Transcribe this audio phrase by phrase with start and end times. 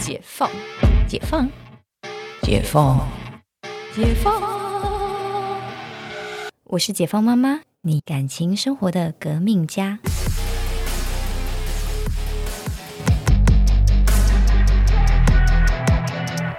[0.00, 0.50] 解放，
[1.06, 1.46] 解放，
[2.40, 3.06] 解放，
[3.94, 4.42] 解放。
[6.64, 9.98] 我是解放妈妈，你感情生活的革命家。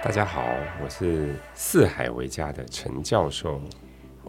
[0.04, 0.44] 大家好，
[0.82, 3.60] 我是四海为家的陈教授。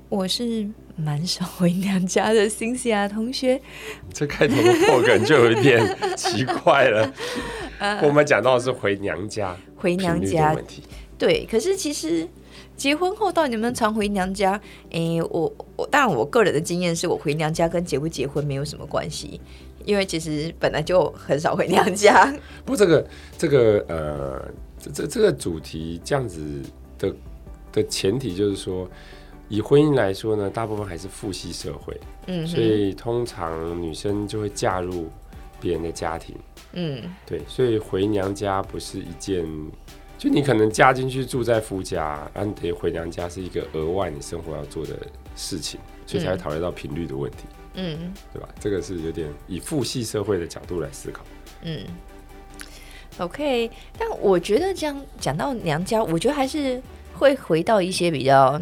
[0.09, 3.59] 我是蛮少回娘家的新西亚同学。
[4.11, 5.83] 这开头的破梗就有一点
[6.15, 7.11] 奇怪了。
[8.01, 10.83] 我们讲到的是回娘家，回娘家问题。
[11.17, 12.27] 对，可是其实
[12.75, 14.59] 结婚后到底能不能常回娘家？
[14.89, 19.39] 诶，我我当然我个人的经验是我回娘家跟结不结婚没有什么关系，
[19.85, 22.33] 因为其实本来就很少回娘家。
[22.65, 26.41] 不，这个这个呃，这这这个主题这样子
[26.97, 27.13] 的
[27.71, 28.87] 的前提就是说。
[29.49, 31.95] 以婚姻来说呢，大部分还是父系社会，
[32.25, 35.09] 嗯，所以通常女生就会嫁入
[35.59, 36.33] 别人的家庭，
[36.73, 39.45] 嗯，对，所以回娘家不是一件，
[40.17, 44.97] 就你可能嫁进去住在夫家，然后得回娘家是一个额外你生活要做的
[45.35, 48.49] 事情，所以才会讨论到频率的问题，嗯，对吧？
[48.59, 51.23] 这个是有点以父系社会的角度来思考，
[51.61, 51.83] 嗯
[53.19, 56.81] ，OK，但我觉得这样讲到娘家，我觉得还是
[57.13, 58.61] 会回到一些比较。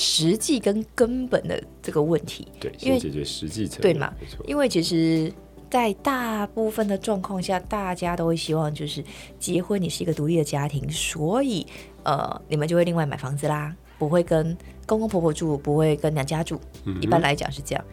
[0.00, 4.14] 实际跟根本的这个问题，对，因为解决实际层对嘛？
[4.46, 5.32] 因为其实，
[5.70, 9.04] 在大部分的状况下，大家都会希望就是
[9.38, 11.66] 结婚，你是一个独立的家庭，所以
[12.04, 16.60] 呃，你们就会另外买房子啦，不会跟公公婆婆住，不会跟娘家住。
[17.00, 17.84] 一般来讲是这样。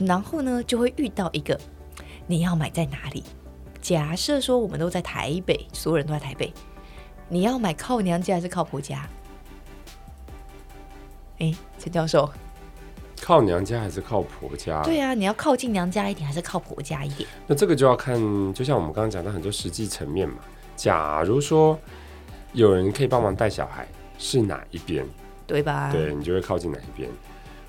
[0.00, 1.58] 然后呢，就会遇到一个
[2.26, 3.22] 你要买在哪里？
[3.80, 6.52] 假设说我们都在台北，所有人都在台北，
[7.28, 9.08] 你要买靠娘家还是靠婆家？
[11.38, 12.30] 哎，陈教授，
[13.24, 14.82] 靠娘家还是靠婆家？
[14.82, 17.28] 对啊，你要靠近娘家一点，还是靠婆家一点？
[17.46, 18.18] 那这个就要看，
[18.52, 20.38] 就像我们刚刚讲的很多实际层面嘛。
[20.74, 21.78] 假如说
[22.52, 23.86] 有人可以帮忙带小孩，
[24.18, 25.06] 是哪一边？
[25.46, 25.92] 对吧？
[25.92, 27.08] 对你就会靠近哪一边，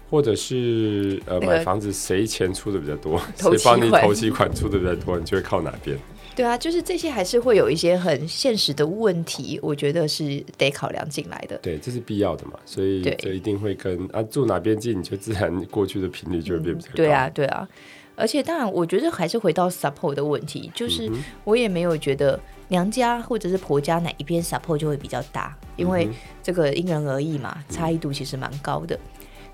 [0.09, 5.96] 或者是呃，买房子谁钱出的比较多， 谁帮你投期款出的比较多，你就会靠哪边？
[6.35, 11.57] 对啊，就是这些还是会有一些很现实的问题，我觉得是得考量进来的。
[11.57, 16.95] 对，这是必要的嘛，所以这一定会跟啊住哪边近，你就自然过去的频率就会变比较高。
[16.95, 17.67] 对啊，对啊，
[18.16, 21.07] 而且当然，我觉得还是回到 support 的问题，就是
[21.44, 22.39] 我也没有觉得
[22.69, 26.09] 娘家或者是婆家哪一边 support 就会比较大，因为
[26.41, 29.00] 这个因人而异嘛，差异度其实蛮高的。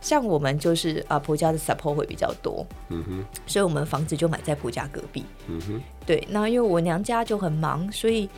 [0.01, 6.25] 像我们就是啊，婆家的 support 会比较多，嗯哼，所以我们房子就买在婆家隔壁，嗯哼，对。
[6.29, 8.29] 那因为我娘家就很忙，所以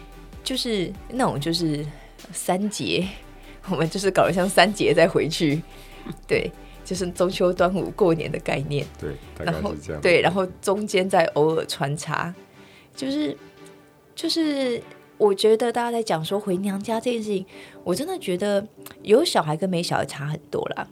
[0.43, 1.85] 就是那种就是
[2.31, 3.07] 三节，
[3.69, 5.61] 我们就是搞得像三节再回去，
[6.27, 6.51] 对，
[6.83, 9.11] 就是中秋、端午、过年的概念，对，
[9.45, 12.33] 然后对，然后中间再偶尔穿插，
[12.95, 13.37] 就是
[14.15, 14.81] 就是。
[15.21, 17.45] 我觉得大家在讲说回娘家这件事情，
[17.83, 18.67] 我真的觉得
[19.03, 20.87] 有小孩跟没小孩差很多啦。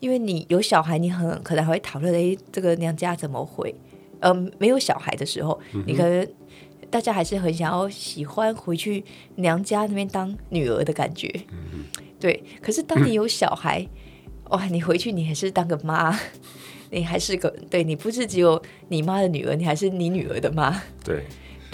[0.00, 3.74] 因为你有小孩，你很可能还会讨论诶，这个娘家怎么回？
[4.20, 6.26] 嗯，没有小孩的时候，你可能
[6.88, 11.30] 大家还是很想要喜欢回去娘家那边当女儿的感觉。
[12.18, 12.42] 对。
[12.62, 13.86] 可是当你有小孩，
[14.48, 16.18] 哇，你回去你还是当个妈，
[16.90, 20.82] 你还是个对你不是只有你妈的女儿，你还是你女儿的妈。
[21.04, 21.24] 对。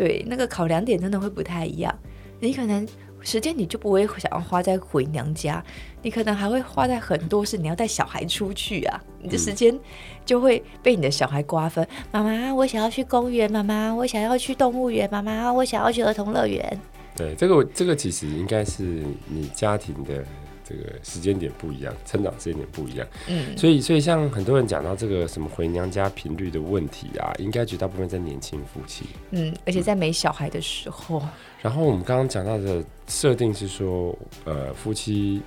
[0.01, 1.95] 对，那个考量点真的会不太一样。
[2.41, 2.89] 你可能
[3.21, 5.63] 时间你就不会想要花在回娘家，
[6.01, 9.79] 你可能还会花在很多是你要带小孩出去啊，你的时间
[10.25, 11.87] 就会被你的小孩瓜分。
[12.11, 16.81] 妈妈，我想要去公园；妈妈，我想要去动物园；妈妈，我想要去儿童乐园。
[17.15, 20.25] 对，这个这个其实应该是你家庭的。
[20.71, 31.21] 这个时间点不一样，成长时间点不一样，嗯，所以所以像很多人讲到这个什么回娘家频率的问题啊，应该绝大部分在年轻夫妻，嗯，而且在没小孩的时候。
[31.61, 35.43] 然后我们刚刚讲到的设定是说，呃，夫妻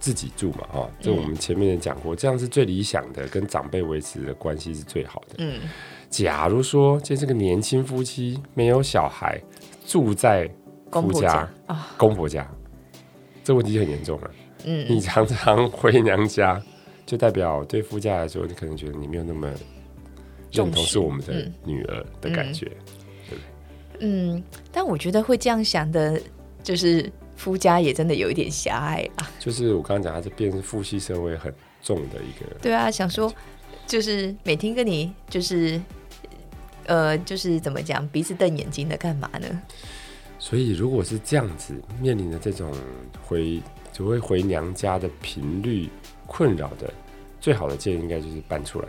[0.00, 5.36] 自己住嘛，哈，这我们前面也讲过，这样是最理想的，跟长辈维持的关系是最好的。
[5.38, 5.60] 嗯，
[6.10, 9.40] 假如说这是个年轻夫妻，没有小孩，
[9.86, 10.50] 住在
[10.90, 12.46] 夫家啊，公婆家。
[13.44, 14.30] 这问题很严重啊。
[14.64, 16.62] 嗯，你常常回娘家，
[17.04, 19.50] 就代表对夫家来说，你可能觉得你没有那么
[20.52, 22.66] 认同是我们的女儿的感觉，
[23.28, 23.38] 对不对？
[24.00, 26.20] 嗯，但我觉得会这样想的，
[26.62, 29.28] 就是夫家也真的有一点狭隘啊。
[29.40, 31.52] 就是我刚刚讲，他这变是父系社会很
[31.82, 32.46] 重的一个。
[32.60, 33.32] 对啊，想说
[33.86, 35.80] 就是每天跟你就是
[36.86, 39.62] 呃，就是怎么讲，鼻子瞪眼睛的干嘛呢？
[40.44, 42.72] 所以，如果是这样子面临的这种
[43.24, 43.62] 回
[43.92, 45.88] 只会回娘家的频率
[46.26, 46.92] 困扰的，
[47.40, 48.88] 最好的建议应该就是搬出来。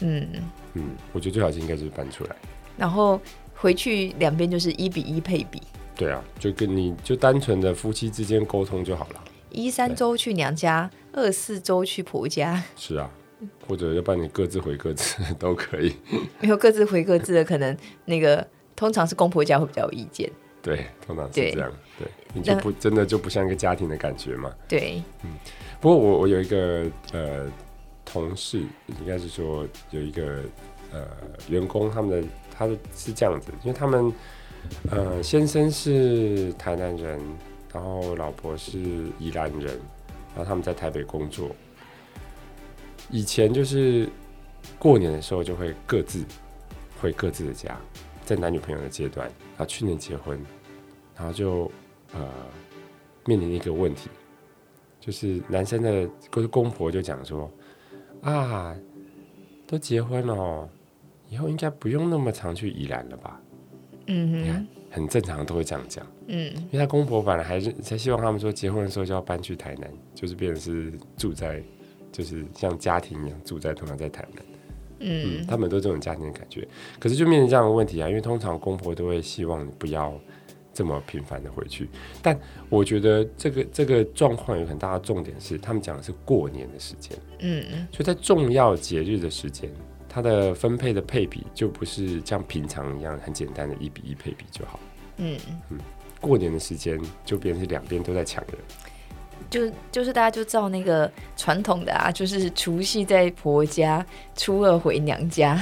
[0.00, 0.28] 嗯
[0.74, 2.36] 嗯，我觉得最好建议应该就是搬出来。
[2.78, 3.20] 然后
[3.52, 5.60] 回去两边就是一比一配比。
[5.96, 9.24] 对啊，就跟你就单纯的夫妻之间沟通就好了。
[9.50, 12.62] 一三周去娘家，二四周去婆家。
[12.76, 13.10] 是啊，
[13.66, 15.96] 或者要不然你各自回各自都可以。
[16.38, 18.46] 没有各自回各自的，可能那个
[18.76, 20.30] 通常是公婆家会比较有意见。
[20.62, 21.72] 对，通常是这样。
[21.98, 24.54] 对，你就不真的就不像一个家庭的感觉嘛。
[24.68, 25.30] 对，嗯。
[25.80, 27.50] 不过我我有一个呃
[28.04, 28.60] 同事，
[29.00, 30.40] 应该是说有一个
[30.92, 31.08] 呃
[31.48, 34.12] 员工，他们的他是这样子，因为他们
[34.90, 37.20] 呃先生是台南人，
[37.72, 38.78] 然后老婆是
[39.18, 39.66] 宜兰人，
[40.36, 41.50] 然后他们在台北工作。
[43.10, 44.08] 以前就是
[44.78, 46.24] 过年的时候就会各自
[47.00, 47.76] 回各自的家，
[48.24, 50.38] 在男女朋友的阶段，然后去年结婚，
[51.16, 51.70] 然后就
[52.12, 52.28] 呃
[53.26, 54.08] 面临一个问题。
[55.00, 57.50] 就是男生的公公婆就讲说
[58.20, 58.76] 啊，
[59.66, 60.68] 都结婚了，哦
[61.28, 63.40] 以后应该不用那么常去宜兰了吧？
[64.06, 66.06] 嗯哼，很正常，都会这样讲。
[66.26, 71.60] 嗯，因为他公婆本来还是才希望他们说结婚的时候就要搬去台南，就是变成是住在，
[72.12, 74.44] 就是像家庭一样住在同样在台南。
[75.02, 76.66] 嗯，他们都这种家庭的感觉，
[76.98, 80.18] 可是就面临这样的问题啊，因为通常公婆都会希望你不要。
[80.74, 81.86] 这么频繁的回去，
[82.22, 82.34] 但
[82.70, 87.62] 我觉得这个这个状况有很大的重点是，他们讲的是过年的时间，嗯。
[87.70, 89.70] 嗯，所以在重要节日的时间，
[90.08, 94.80] 它的分配的配比就不是像平常一样很简单的一比一配比就好，
[95.18, 95.38] 嗯
[95.68, 95.78] 嗯，
[96.22, 98.54] 过年的时间就变成两边都在抢人，
[99.52, 104.04] 就就是大家就照那个传统的啊，就是除夕在婆家，
[104.34, 105.60] 初二回娘家，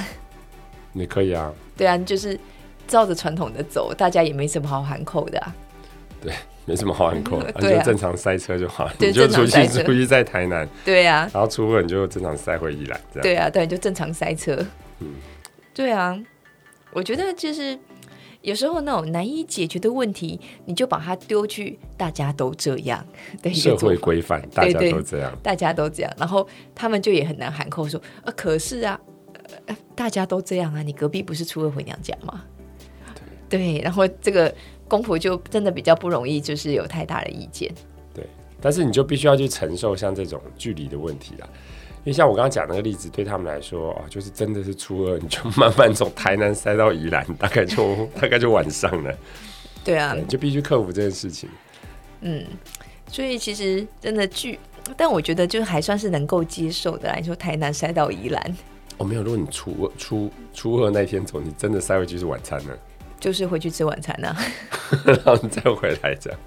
[0.93, 2.39] 你可以啊，对啊，就是。
[2.87, 5.39] 照着传统的走，大家也没什么好喊口的。
[5.39, 5.55] 啊。
[6.21, 6.35] 对，
[6.65, 8.93] 没什么好喊口， 你就正常塞车就好了。
[8.99, 11.31] 你就出去出去在台南，对呀。
[11.33, 14.59] 然后初二你就正常塞回宜兰，对啊，对，就正常塞车。
[14.99, 15.07] 嗯，
[15.73, 16.21] 对啊。
[16.91, 17.79] 我觉得就是
[18.43, 23.05] 有时候那种难以解决的问题，你就把它丢去大家都这样
[23.43, 28.99] 的社会规范，大家都这样，大家都这样，然后他们就也很难喊口说啊，可是啊，
[29.95, 32.45] 大家都这样啊，你隔壁不是初二回娘家吗？
[33.49, 34.55] 对，然后这个
[34.89, 37.71] 公婆就真的比较不容易，就是有太大的意见。
[38.15, 38.25] 对，
[38.61, 41.49] 但是你就必须要去承受像这种距离的问题啦。
[42.03, 49.15] 因为像我刚刚讲那个例子，对他们来说啊，就是真的是初二，你就慢慢从台南塞到宜兰，大概就大概就晚上了。
[49.85, 51.49] 对啊，你就必须克服这件事情。
[52.23, 52.45] 嗯，
[53.07, 54.59] 所以其实真的距，
[54.97, 57.15] 但我觉得就还算是能够接受的。
[57.17, 58.57] 你说台南塞到宜兰，
[58.97, 62.73] 哦，没有，如果你初二初初二那天走，你真的塞回去是晚餐呢。
[63.19, 64.35] 就是回去吃晚餐呐，
[65.05, 66.41] 然后再回来这样，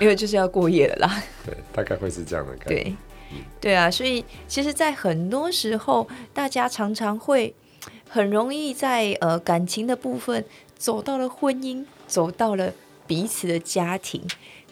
[0.00, 1.22] 因为就是要过夜了啦。
[1.44, 2.74] 对，大概会是这样的感觉。
[2.74, 2.94] 对，
[3.60, 7.54] 对啊，所以其实，在很多时候，大家常常会
[8.08, 10.44] 很容易在呃感情的部分
[10.76, 12.72] 走到了婚姻，走到了
[13.06, 14.22] 彼此的家庭，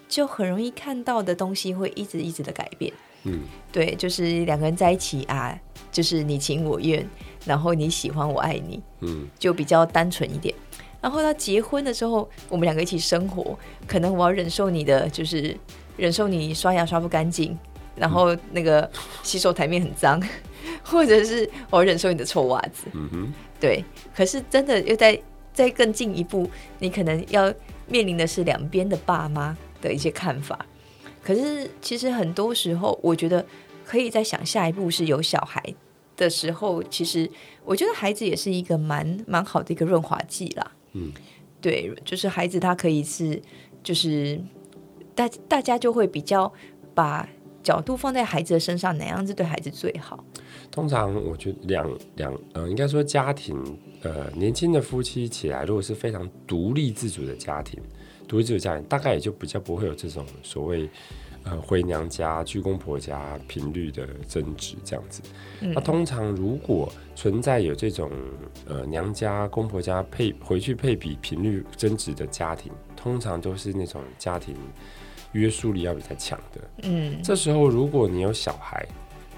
[0.08, 2.92] 就很容易看到的东西会一直一直的改变。
[3.24, 3.40] 嗯，
[3.72, 5.58] 对，就是两个人在一起啊，
[5.90, 7.08] 就是你情我愿，
[7.46, 10.54] 然后你喜欢我爱你，嗯，就比较单纯一点。
[11.00, 15.56] 然后到结婚的时候，我们两个一起生活，可能我要忍受你的，就是
[15.96, 17.58] 忍受你刷牙刷不干净，
[17.96, 18.88] 然后那个
[19.22, 20.22] 洗手台面很脏，
[20.82, 22.86] 或者是我忍受你的臭袜子。
[22.92, 23.84] 嗯哼，对。
[24.14, 25.20] 可是真的又在
[25.52, 26.48] 再更进一步，
[26.78, 27.52] 你可能要
[27.86, 30.66] 面临的是两边的爸妈的一些看法。
[31.22, 33.44] 可是其实很多时候，我觉得
[33.84, 35.62] 可以在想下一步是有小孩
[36.16, 37.30] 的时候，其实
[37.64, 40.72] 我觉得孩子也是一个蛮蛮好的一个润滑剂啦。
[40.92, 41.10] 嗯，
[41.60, 43.40] 对，就是孩子他可以是，
[43.82, 44.38] 就是
[45.14, 46.52] 大大家就会比较
[46.94, 47.26] 把
[47.64, 50.22] 角度放在孩子的身上，哪样子对孩子最好？
[50.70, 53.56] 通常我觉得两两呃，应该说家庭
[54.02, 57.82] 呃，年轻的夫妻起来，如果是非常独立自主的家庭，
[58.28, 60.88] 独立自主家庭，大概也就比较不会有这种所谓。
[61.46, 65.20] 呃，回娘家、去公婆家频率的争执这样子。
[65.60, 68.10] 那通常如果存在有这种
[68.66, 74.56] 呃娘家、公婆家配回去配比频率争执的家庭，通常都是那种家庭
[75.34, 76.60] 约束力要比较强的。
[76.82, 78.84] 嗯，这时候如果你有小孩，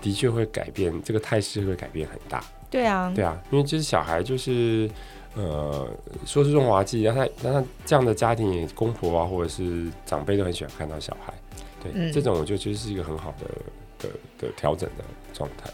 [0.01, 2.43] 的确会改变这个态势，会改变很大。
[2.71, 4.89] 对啊，对啊，因为就是小孩就是
[5.35, 5.89] 呃
[6.25, 11.33] 说是润滑剂，让他让他这样的家庭，公婆啊或者是长辈都很喜欢看到小孩。
[11.83, 13.49] 对，这种我觉得其实是一个很好的
[13.99, 15.71] 的的调整的状态。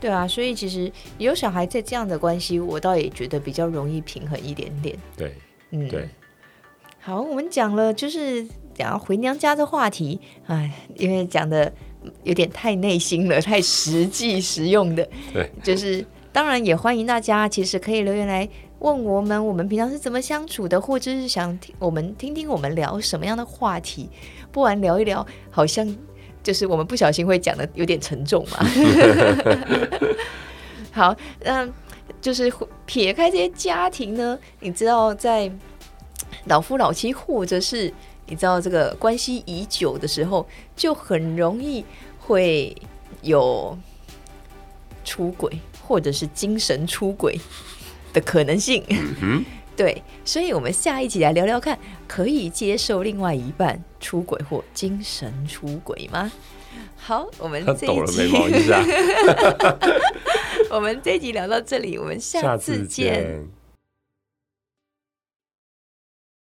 [0.00, 4.98] 对啊，所以其实有小孩在这样的关系，我倒也觉得比较容易平衡一点点。
[5.16, 5.34] 对，
[5.70, 6.08] 嗯，对。
[7.00, 8.46] 好，我们讲了就是
[8.80, 11.70] 讲回娘家的话题，哎，因为讲的
[12.22, 15.06] 有点太内心了， 太实际实用的。
[15.34, 24.08] 对，就是当然也欢迎大家，其实可以留言来问我们我们平常是怎么相处的，或者是想听我们听听我们聊什么样的话题，
[24.50, 25.86] 不然聊一聊，好像
[26.42, 28.66] 就是我们不小心会讲的有点沉重嘛。
[30.90, 31.68] 好，那，
[32.18, 32.50] 就是
[32.86, 35.52] 撇开这些家庭呢，你知道在
[36.46, 37.92] 老夫老妻，或者是
[38.30, 41.84] 你知道这个关系已久的时候，就很容易
[42.18, 42.74] 会
[43.22, 43.76] 有
[45.04, 47.38] 出轨，或者是精神出轨
[48.12, 48.82] 的可能性。
[49.76, 56.30] 对，所以我们下一集来聊聊看，可以接受另外一半出轨或精神出轨吗？
[56.96, 58.30] 好，我们这一集，
[60.70, 63.44] 我们这一集聊到这里，我们下次见。